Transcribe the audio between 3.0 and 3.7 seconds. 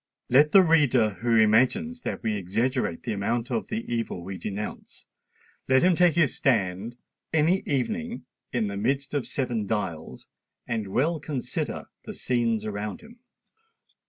the amount of